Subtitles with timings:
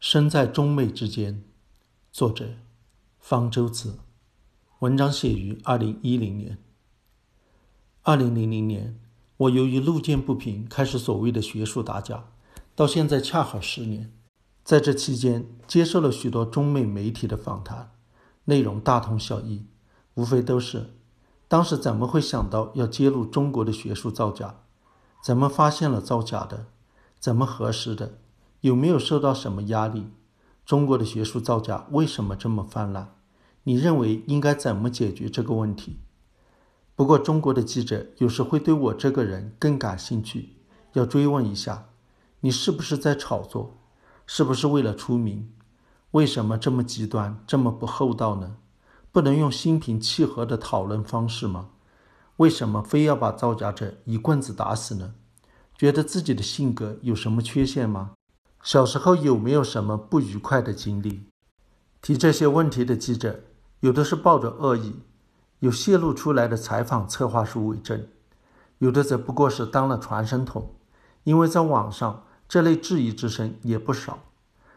[0.00, 1.44] 身在中美之间，
[2.10, 2.54] 作者
[3.18, 3.98] 方舟子。
[4.78, 6.56] 文章写于二零一零年。
[8.00, 8.98] 二零零零年，
[9.36, 12.24] 我由于路见不平开始所谓的学术打假，
[12.74, 14.10] 到现在恰好十年。
[14.64, 17.92] 在这期间，接受了许多中美媒体的访谈，
[18.46, 19.66] 内容大同小异，
[20.14, 20.94] 无非都是：
[21.46, 24.60] 当时怎么会想到要揭露中国的学术造假？
[25.22, 26.68] 怎么发现了造假的？
[27.18, 28.14] 怎么核实的？
[28.60, 30.06] 有没有受到什么压力？
[30.66, 33.14] 中国的学术造假为什么这么泛滥？
[33.64, 35.98] 你认为应该怎么解决这个问题？
[36.94, 40.56] 不过，中国的记者有时会对我这个人更感兴趣，
[40.92, 41.88] 要追问一下：
[42.40, 43.78] 你是不是在炒作？
[44.26, 45.50] 是不是为了出名？
[46.10, 48.56] 为什么这么极端，这么不厚道呢？
[49.10, 51.70] 不能用心平气和的讨论方式吗？
[52.36, 55.14] 为什么非要把造假者一棍子打死呢？
[55.76, 58.12] 觉得自己的性格有什么缺陷吗？
[58.62, 61.24] 小时候有没有什么不愉快的经历？
[62.02, 63.40] 提这些问题的记者，
[63.80, 64.96] 有的是抱着恶意，
[65.60, 68.00] 有泄露出来的采访策划书为证；
[68.78, 70.74] 有的则不过是当了传声筒，
[71.24, 74.18] 因为在网上这类质疑之声也不少。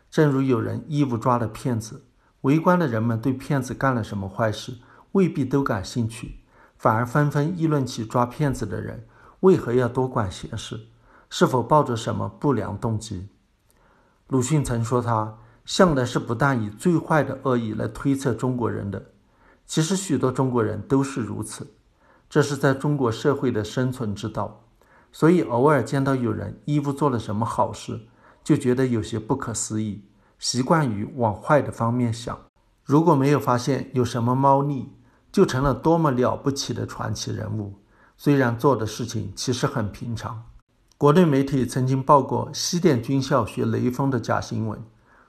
[0.10, 2.04] 正如有人义务抓了骗子，
[2.42, 4.78] 围观的人们对骗子干了什么坏事
[5.12, 6.40] 未必都感兴趣，
[6.78, 9.06] 反而纷纷议论起抓骗子的人
[9.42, 10.88] 为何要多管闲事，
[11.30, 13.28] 是否抱着什么不良动机。
[14.34, 19.12] 鲁迅曾说：“他向来是不但以最坏的恶意来推测中国人的，
[19.68, 21.68] 其实许多中国人都是如此。
[22.28, 24.64] 这是在中国社会的生存之道。
[25.12, 28.08] 所以偶尔见到有人义务做了什么好事，
[28.44, 30.04] 就觉得有些不可思议，
[30.40, 32.36] 习惯于往坏的方面想。
[32.84, 34.92] 如果没有发现有什么猫腻，
[35.32, 37.76] 就成了多么了不起的传奇人物。
[38.18, 40.46] 虽然做的事情其实很平常。”
[41.04, 44.82] 国内媒体曾经报过西点军校学雷锋的假新闻，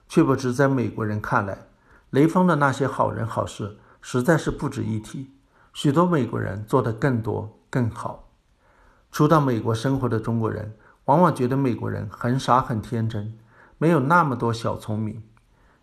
[0.09, 1.67] 却不知在美国人看来，
[2.11, 5.33] 雷锋的那些好人好事实在是不值一提。
[5.73, 8.29] 许多美国人做得更多更好。
[9.11, 10.77] 初到美国生活的中国人，
[11.07, 13.37] 往往觉得美国人很傻很天真，
[13.77, 15.25] 没有那么多小聪明。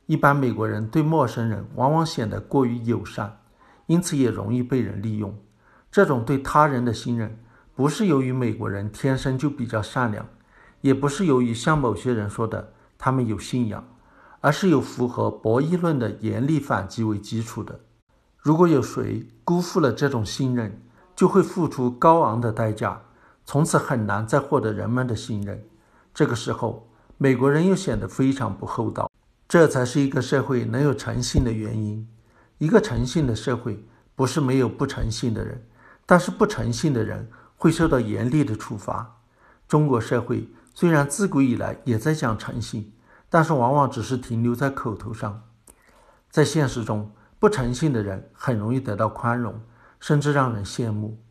[0.05, 3.41] 一般美国人对陌生人往往显得过于友善，
[3.87, 5.37] 因此也容易被人利用。
[5.91, 7.37] 这种对他人的信任。
[7.81, 10.27] 不是由于美国人天生就比较善良，
[10.81, 13.83] 也不是由于像某些人说的他们有信仰，
[14.39, 17.79] 而是有符合博弈论的严厉反击为基础的。
[18.37, 20.79] 如果有谁辜负了这种信任，
[21.15, 23.01] 就会付出高昂的代价，
[23.45, 25.65] 从此很难再获得人们的信任。
[26.13, 26.87] 这个时候，
[27.17, 29.09] 美国人又显得非常不厚道。
[29.49, 32.07] 这才是一个社会能有诚信的原因。
[32.59, 33.83] 一个诚信的社会
[34.15, 35.65] 不是没有不诚信的人，
[36.05, 37.27] 但是不诚信的人。
[37.61, 39.17] 会受到严厉的处罚。
[39.67, 42.91] 中国社会虽然自古以来也在讲诚信，
[43.29, 45.43] 但是往往只是停留在口头上。
[46.31, 49.61] 在现实中，不诚信的人很容易得到宽容，
[49.99, 51.21] 甚至让人羡慕。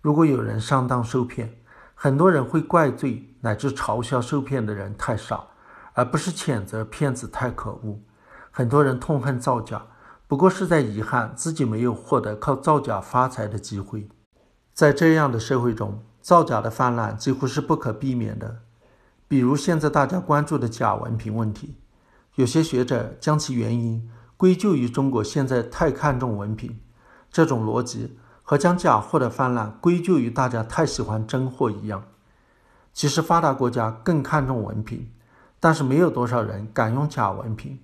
[0.00, 1.58] 如果有人上当受骗，
[1.96, 5.44] 很多人会怪罪乃至嘲笑受骗的人太傻，
[5.94, 7.98] 而不是谴责骗子太可恶。
[8.52, 9.84] 很多人痛恨造假，
[10.28, 14.08] 不过是在遗憾自己没有获得靠造假发财的机会。
[14.80, 18.60] 在这样的社会中，造假的泛滥几乎是不可避免的。
[19.28, 21.76] 比如现在大家关注的假文凭问题，
[22.36, 26.80] 有些学者将其原因归咎于中国现在太看重文凭。
[27.30, 32.02] 这种逻辑和将假货的泛滥归咎于大家太喜欢真货一样。
[32.94, 35.10] 其实发达国家更看重文凭，
[35.60, 37.78] 但是没有多少人敢用假文凭，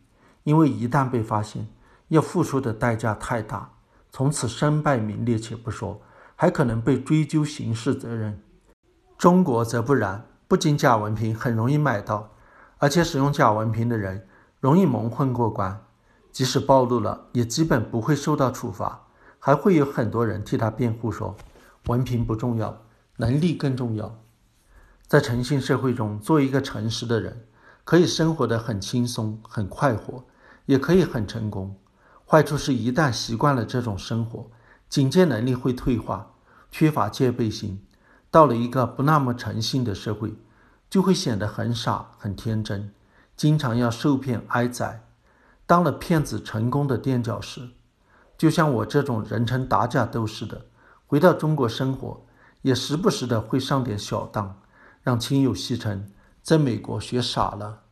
[0.45, 1.69] 因为一旦被发现，
[2.09, 3.73] 要付出的代价太大，
[4.11, 6.01] 从此身败名裂且不说。
[6.37, 8.41] 还可能被追究刑事责任。
[9.19, 12.31] 中国则不然，不仅假文凭很容易买到，
[12.79, 14.29] 而且使用假文凭的人
[14.61, 15.83] 容易蒙混过关，
[16.31, 19.07] 即使暴露了，也基本不会受到处罚，
[19.39, 21.35] 还会有很多人替他辩护说，
[21.87, 22.83] 文凭不重要，
[23.17, 24.19] 能力更重要。
[25.07, 27.47] 在诚信社会中，做一个诚实的人，
[27.85, 30.25] 可以生活得很轻松、很快活，
[30.67, 31.75] 也可以很成功。
[32.27, 34.51] 坏处是一旦习惯了这种生活，
[34.89, 36.35] 警戒能力会退化，
[36.71, 37.85] 缺乏戒备心，
[38.31, 40.35] 到了一个不那么诚信的社会，
[40.89, 42.93] 就会显得很傻很天真，
[43.37, 45.05] 经常要受骗挨宰，
[45.67, 47.71] 当了骗子成功的垫脚石。
[48.39, 50.67] 就像我这种人称打假斗士的，
[51.07, 52.25] 回到中国生活，
[52.63, 54.61] 也时不时的会上点小当，
[55.03, 56.11] 让亲友戏称
[56.43, 57.83] 在美国学傻了。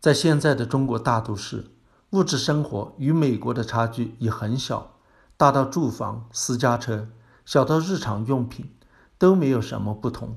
[0.00, 1.70] 在现在的中国大都市，
[2.10, 4.97] 物质生活与美国的差距也很小。
[5.38, 7.06] 大到住房、私家车，
[7.44, 8.74] 小到日常用品，
[9.18, 10.36] 都没有什么不同。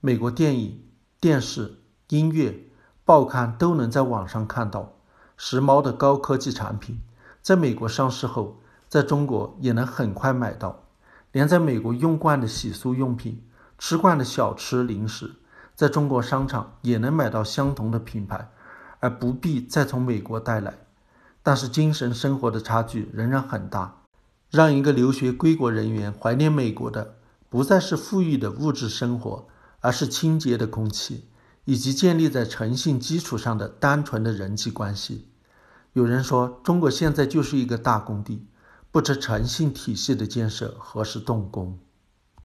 [0.00, 0.82] 美国电影、
[1.20, 1.76] 电视、
[2.08, 2.58] 音乐、
[3.04, 4.94] 报刊都能在网上看到。
[5.36, 6.98] 时髦的高科技产品
[7.42, 8.56] 在美国上市后，
[8.88, 10.84] 在中国也能很快买到。
[11.32, 13.46] 连在美国用惯的洗漱用品、
[13.78, 15.34] 吃惯的小吃零食，
[15.74, 18.50] 在中国商场也能买到相同的品牌，
[19.00, 20.78] 而不必再从美国带来。
[21.42, 23.99] 但是精神生活的差距仍然很大。
[24.50, 27.16] 让一个留学归国人员怀念美国的，
[27.48, 29.46] 不再是富裕的物质生活，
[29.80, 31.26] 而是清洁的空气，
[31.64, 35.28] 以及建立在诚信基础上的单纯的人际关系。
[35.92, 38.46] 有人说，中国现在就是一个大工地。
[38.92, 41.78] 不知诚信体系的建设何时动工？